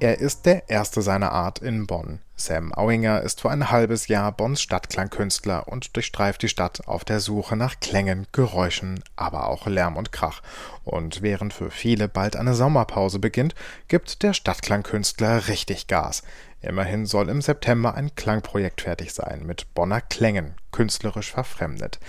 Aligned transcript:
Er 0.00 0.18
ist 0.18 0.44
der 0.44 0.68
erste 0.68 1.02
seiner 1.02 1.32
Art 1.32 1.60
in 1.60 1.86
Bonn. 1.86 2.20
Sam 2.36 2.74
Auinger 2.74 3.22
ist 3.22 3.40
vor 3.40 3.52
ein 3.52 3.70
halbes 3.70 4.08
Jahr 4.08 4.32
Bonns 4.32 4.60
Stadtklangkünstler 4.60 5.68
und 5.68 5.94
durchstreift 5.94 6.42
die 6.42 6.48
Stadt 6.48 6.86
auf 6.88 7.04
der 7.04 7.20
Suche 7.20 7.56
nach 7.56 7.78
Klängen, 7.78 8.26
Geräuschen, 8.32 9.02
aber 9.14 9.48
auch 9.48 9.66
Lärm 9.66 9.96
und 9.96 10.10
Krach. 10.10 10.42
Und 10.82 11.22
während 11.22 11.54
für 11.54 11.70
viele 11.70 12.08
bald 12.08 12.34
eine 12.34 12.54
Sommerpause 12.54 13.20
beginnt, 13.20 13.54
gibt 13.86 14.24
der 14.24 14.34
Stadtklangkünstler 14.34 15.46
richtig 15.46 15.86
Gas. 15.86 16.22
Immerhin 16.60 17.06
soll 17.06 17.28
im 17.28 17.40
September 17.40 17.94
ein 17.94 18.14
Klangprojekt 18.16 18.80
fertig 18.80 19.14
sein 19.14 19.46
mit 19.46 19.72
Bonner 19.74 20.00
Klängen, 20.00 20.54
künstlerisch 20.72 21.30
verfremdet. 21.30 22.00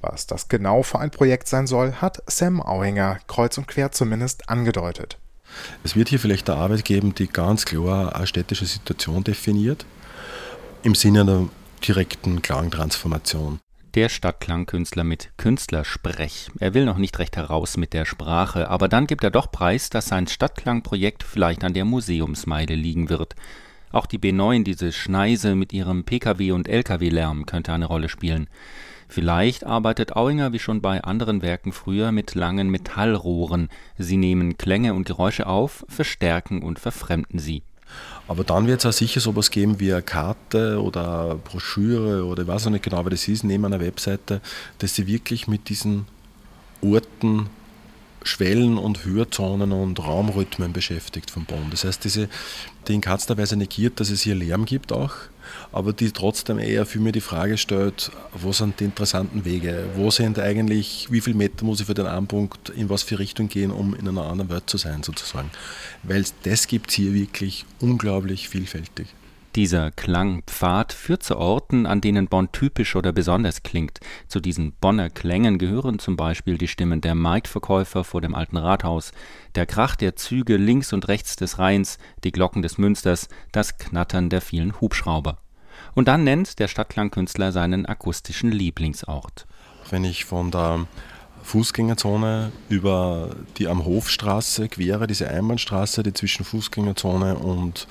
Was 0.00 0.26
das 0.26 0.48
genau 0.48 0.82
für 0.82 0.98
ein 0.98 1.10
Projekt 1.10 1.46
sein 1.48 1.66
soll, 1.66 1.92
hat 1.94 2.22
Sam 2.26 2.62
Auinger 2.62 3.18
kreuz 3.26 3.58
und 3.58 3.68
quer 3.68 3.92
zumindest 3.92 4.48
angedeutet. 4.48 5.18
Es 5.82 5.96
wird 5.96 6.08
hier 6.08 6.18
vielleicht 6.18 6.48
eine 6.50 6.58
Arbeit 6.58 6.84
geben, 6.84 7.14
die 7.14 7.26
ganz 7.26 7.64
klar 7.64 8.14
eine 8.14 8.26
städtische 8.26 8.66
Situation 8.66 9.24
definiert, 9.24 9.84
im 10.82 10.94
Sinne 10.94 11.22
einer 11.22 11.48
direkten 11.86 12.42
Klangtransformation. 12.42 13.60
Der 13.94 14.08
Stadtklangkünstler 14.08 15.04
mit 15.04 15.30
Künstlersprech. 15.36 16.50
Er 16.58 16.74
will 16.74 16.84
noch 16.84 16.98
nicht 16.98 17.18
recht 17.20 17.36
heraus 17.36 17.76
mit 17.76 17.92
der 17.92 18.06
Sprache, 18.06 18.68
aber 18.68 18.88
dann 18.88 19.06
gibt 19.06 19.22
er 19.22 19.30
doch 19.30 19.52
preis, 19.52 19.88
dass 19.88 20.06
sein 20.06 20.26
Stadtklangprojekt 20.26 21.22
vielleicht 21.22 21.62
an 21.62 21.74
der 21.74 21.84
Museumsmeile 21.84 22.74
liegen 22.74 23.08
wird. 23.08 23.36
Auch 23.92 24.06
die 24.06 24.18
B9, 24.18 24.64
diese 24.64 24.90
Schneise 24.90 25.54
mit 25.54 25.72
ihrem 25.72 26.04
Pkw- 26.04 26.50
und 26.50 26.68
Lkw-Lärm, 26.68 27.46
könnte 27.46 27.72
eine 27.72 27.86
Rolle 27.86 28.08
spielen. 28.08 28.48
Vielleicht 29.08 29.64
arbeitet 29.64 30.16
Auinger 30.16 30.52
wie 30.52 30.58
schon 30.58 30.80
bei 30.80 31.02
anderen 31.02 31.42
Werken 31.42 31.72
früher 31.72 32.12
mit 32.12 32.34
langen 32.34 32.70
Metallrohren. 32.70 33.68
Sie 33.98 34.16
nehmen 34.16 34.58
Klänge 34.58 34.94
und 34.94 35.06
Geräusche 35.06 35.46
auf, 35.46 35.84
verstärken 35.88 36.62
und 36.62 36.78
verfremden 36.78 37.38
sie. 37.38 37.62
Aber 38.26 38.44
dann 38.44 38.66
wird 38.66 38.80
es 38.80 38.86
auch 38.86 38.92
sicher 38.92 39.20
sowas 39.20 39.50
geben 39.50 39.78
wie 39.80 39.92
eine 39.92 40.02
Karte 40.02 40.82
oder 40.82 41.24
eine 41.24 41.34
Broschüre 41.36 42.24
oder 42.24 42.42
ich 42.42 42.48
weiß 42.48 42.66
auch 42.66 42.70
nicht 42.70 42.84
genau, 42.84 43.04
wie 43.04 43.10
das 43.10 43.28
ist, 43.28 43.44
neben 43.44 43.64
einer 43.64 43.80
Webseite, 43.80 44.40
dass 44.78 44.94
sie 44.94 45.06
wirklich 45.06 45.46
mit 45.46 45.68
diesen 45.68 46.06
Orten 46.80 47.48
Schwellen- 48.24 48.78
und 48.78 49.04
Hörzonen 49.04 49.72
und 49.72 50.00
Raumrhythmen 50.00 50.72
beschäftigt 50.72 51.30
von 51.30 51.44
Bonn. 51.44 51.68
Das 51.70 51.84
heißt, 51.84 52.02
diese, 52.04 52.28
die 52.88 52.94
in 52.94 53.00
keinster 53.00 53.38
Weise 53.38 53.56
negiert, 53.56 54.00
dass 54.00 54.10
es 54.10 54.22
hier 54.22 54.34
Lärm 54.34 54.64
gibt 54.64 54.92
auch, 54.92 55.12
aber 55.72 55.92
die 55.92 56.10
trotzdem 56.10 56.58
eher 56.58 56.86
für 56.86 56.98
mich 57.00 57.12
die 57.12 57.20
Frage 57.20 57.58
stellt, 57.58 58.10
wo 58.32 58.52
sind 58.52 58.80
die 58.80 58.84
interessanten 58.84 59.44
Wege? 59.44 59.86
Wo 59.94 60.10
sind 60.10 60.38
eigentlich, 60.38 61.08
wie 61.10 61.20
viele 61.20 61.36
Meter 61.36 61.64
muss 61.64 61.80
ich 61.80 61.86
für 61.86 61.94
den 61.94 62.06
einen 62.06 62.26
Punkt 62.26 62.70
in 62.70 62.88
was 62.88 63.02
für 63.02 63.18
Richtung 63.18 63.48
gehen, 63.48 63.70
um 63.70 63.94
in 63.94 64.08
einer 64.08 64.24
anderen 64.24 64.50
Welt 64.50 64.68
zu 64.68 64.78
sein 64.78 65.02
sozusagen? 65.02 65.50
Weil 66.02 66.24
das 66.44 66.66
gibt 66.66 66.90
es 66.90 66.96
hier 66.96 67.14
wirklich 67.14 67.66
unglaublich 67.78 68.48
vielfältig. 68.48 69.06
Dieser 69.56 69.92
Klangpfad 69.92 70.92
führt 70.92 71.22
zu 71.22 71.36
Orten, 71.36 71.86
an 71.86 72.00
denen 72.00 72.26
Bonn 72.26 72.50
typisch 72.50 72.96
oder 72.96 73.12
besonders 73.12 73.62
klingt. 73.62 74.00
Zu 74.26 74.40
diesen 74.40 74.72
Bonner 74.72 75.10
Klängen 75.10 75.58
gehören 75.58 76.00
zum 76.00 76.16
Beispiel 76.16 76.58
die 76.58 76.66
Stimmen 76.66 77.00
der 77.00 77.14
Marktverkäufer 77.14 78.02
vor 78.02 78.20
dem 78.20 78.34
alten 78.34 78.56
Rathaus, 78.56 79.12
der 79.54 79.66
Krach 79.66 79.94
der 79.94 80.16
Züge 80.16 80.56
links 80.56 80.92
und 80.92 81.06
rechts 81.06 81.36
des 81.36 81.60
Rheins, 81.60 81.98
die 82.24 82.32
Glocken 82.32 82.62
des 82.62 82.78
Münsters, 82.78 83.28
das 83.52 83.78
Knattern 83.78 84.28
der 84.28 84.40
vielen 84.40 84.80
Hubschrauber. 84.80 85.38
Und 85.94 86.08
dann 86.08 86.24
nennt 86.24 86.58
der 86.58 86.66
Stadtklangkünstler 86.66 87.52
seinen 87.52 87.86
akustischen 87.86 88.50
Lieblingsort. 88.50 89.46
Wenn 89.88 90.02
ich 90.02 90.24
von 90.24 90.50
der 90.50 90.88
Fußgängerzone 91.44 92.50
über 92.68 93.36
die 93.58 93.68
Am 93.68 93.84
Hofstraße 93.84 94.68
quere, 94.68 95.06
diese 95.06 95.28
Einbahnstraße, 95.28 96.02
die 96.02 96.12
zwischen 96.12 96.44
Fußgängerzone 96.44 97.36
und 97.36 97.86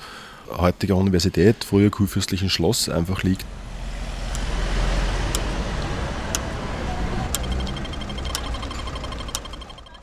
heutiger 0.50 0.96
Universität, 0.96 1.64
früher 1.64 1.90
kurfürstlichen 1.90 2.50
Schloss 2.50 2.88
einfach 2.88 3.22
liegt. 3.22 3.44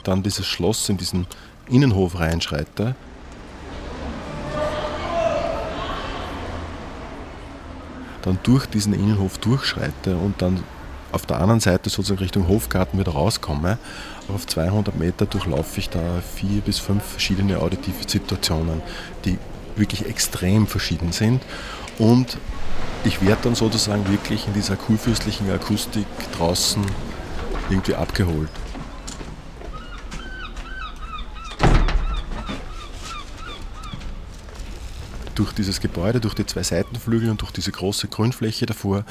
Dann 0.03 0.23
dieses 0.23 0.47
Schloss 0.47 0.89
in 0.89 0.97
diesen 0.97 1.27
Innenhof 1.69 2.19
reinschreite. 2.19 2.95
Dann 8.23 8.39
durch 8.43 8.65
diesen 8.65 8.93
Innenhof 8.93 9.37
durchschreite 9.37 10.15
und 10.15 10.41
dann 10.41 10.63
auf 11.11 11.25
der 11.25 11.41
anderen 11.41 11.59
Seite 11.59 11.89
sozusagen 11.89 12.19
Richtung 12.19 12.47
Hofgarten 12.47 12.97
wieder 12.97 13.11
rauskomme. 13.11 13.77
Auf 14.27 14.47
200 14.47 14.97
Meter 14.97 15.25
durchlaufe 15.25 15.79
ich 15.79 15.89
da 15.89 16.21
vier 16.35 16.61
bis 16.61 16.79
fünf 16.79 17.03
verschiedene 17.03 17.59
auditive 17.59 18.07
Situationen, 18.07 18.81
die 19.25 19.37
wirklich 19.77 20.05
extrem 20.05 20.67
verschieden 20.67 21.11
sind. 21.11 21.41
Und 21.97 22.37
ich 23.03 23.25
werde 23.25 23.41
dann 23.43 23.55
sozusagen 23.55 24.07
wirklich 24.09 24.47
in 24.47 24.53
dieser 24.53 24.75
kurfürstlichen 24.75 25.49
Akustik 25.51 26.05
draußen 26.37 26.83
irgendwie 27.69 27.95
abgeholt. 27.95 28.49
durch 35.41 35.53
dieses 35.53 35.79
Gebäude, 35.79 36.19
durch 36.19 36.35
die 36.35 36.45
zwei 36.45 36.61
Seitenflügel 36.61 37.31
und 37.31 37.41
durch 37.41 37.51
diese 37.51 37.71
große 37.71 38.07
Grünfläche 38.07 38.67
davor. 38.67 39.05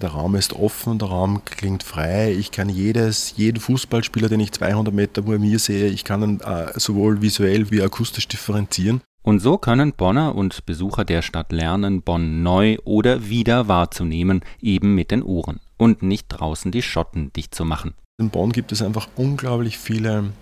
Der 0.00 0.10
Raum 0.10 0.36
ist 0.36 0.52
offen, 0.52 0.98
der 0.98 1.08
Raum 1.08 1.44
klingt 1.44 1.82
frei. 1.82 2.32
Ich 2.32 2.52
kann 2.52 2.68
jedes, 2.68 3.34
jeden 3.36 3.60
Fußballspieler, 3.60 4.28
den 4.28 4.38
ich 4.40 4.52
200 4.52 4.94
Meter 4.94 5.24
vor 5.24 5.38
mir 5.38 5.58
sehe, 5.58 5.88
ich 5.88 6.04
kann 6.04 6.22
ihn 6.22 6.40
äh, 6.40 6.78
sowohl 6.78 7.20
visuell 7.20 7.70
wie 7.72 7.82
akustisch 7.82 8.28
differenzieren. 8.28 9.00
Und 9.22 9.38
so 9.38 9.56
können 9.56 9.92
Bonner 9.92 10.34
und 10.34 10.66
Besucher 10.66 11.04
der 11.04 11.22
Stadt 11.22 11.52
lernen, 11.52 12.02
Bonn 12.02 12.42
neu 12.42 12.78
oder 12.84 13.28
wieder 13.28 13.68
wahrzunehmen, 13.68 14.40
eben 14.60 14.94
mit 14.94 15.10
den 15.12 15.22
Ohren 15.22 15.60
und 15.76 16.02
nicht 16.02 16.26
draußen 16.28 16.72
die 16.72 16.82
Schotten 16.82 17.32
dicht 17.32 17.54
zu 17.54 17.64
machen. 17.64 17.94
In 18.18 18.30
Bonn 18.30 18.52
gibt 18.52 18.72
es 18.72 18.82
einfach 18.82 19.08
unglaublich 19.16 19.78
viele 19.78 20.32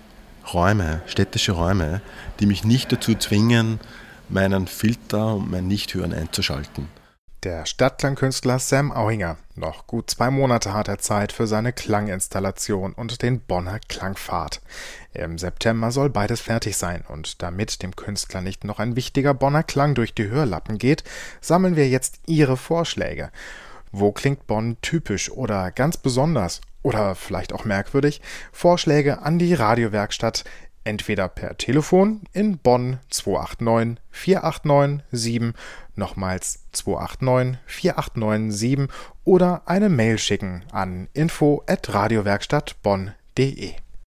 Räume, 0.52 1.02
städtische 1.06 1.52
Räume, 1.52 2.00
die 2.40 2.46
mich 2.46 2.64
nicht 2.64 2.90
dazu 2.90 3.14
zwingen, 3.14 3.78
meinen 4.28 4.66
Filter 4.66 5.34
und 5.34 5.50
mein 5.50 5.68
Nichthören 5.68 6.14
einzuschalten. 6.14 6.88
Der 7.42 7.64
Stadtklangkünstler 7.64 8.58
Sam 8.58 8.92
Auhinger. 8.92 9.38
Noch 9.54 9.86
gut 9.86 10.10
zwei 10.10 10.30
Monate 10.30 10.74
hat 10.74 10.88
er 10.88 10.98
Zeit 10.98 11.32
für 11.32 11.46
seine 11.46 11.72
Klanginstallation 11.72 12.92
und 12.92 13.22
den 13.22 13.40
Bonner 13.40 13.80
Klangpfad. 13.88 14.60
Im 15.14 15.38
September 15.38 15.90
soll 15.90 16.10
beides 16.10 16.42
fertig 16.42 16.76
sein 16.76 17.02
und 17.08 17.40
damit 17.40 17.82
dem 17.82 17.96
Künstler 17.96 18.42
nicht 18.42 18.64
noch 18.64 18.78
ein 18.78 18.94
wichtiger 18.94 19.32
Bonner 19.32 19.62
Klang 19.62 19.94
durch 19.94 20.12
die 20.12 20.28
Hörlappen 20.28 20.76
geht, 20.76 21.02
sammeln 21.40 21.76
wir 21.76 21.88
jetzt 21.88 22.20
Ihre 22.26 22.58
Vorschläge. 22.58 23.30
Wo 23.90 24.12
klingt 24.12 24.46
Bonn 24.46 24.76
typisch 24.82 25.30
oder 25.30 25.70
ganz 25.70 25.96
besonders 25.96 26.60
oder 26.82 27.14
vielleicht 27.14 27.54
auch 27.54 27.64
merkwürdig? 27.64 28.20
Vorschläge 28.52 29.22
an 29.22 29.38
die 29.38 29.54
Radiowerkstatt 29.54 30.44
entweder 30.84 31.28
per 31.28 31.56
Telefon 31.56 32.22
in 32.32 32.58
Bonn 32.58 32.98
289 33.10 33.98
489 34.10 35.04
7, 35.12 35.54
nochmals 35.94 36.66
289 36.72 37.58
489 37.66 38.52
7 38.52 38.88
oder 39.24 39.62
eine 39.66 39.88
Mail 39.88 40.18
schicken 40.18 40.64
an 40.72 41.08
info 41.12 41.62
at 41.66 41.92
radiowerkstattbonn.de. 41.92 43.74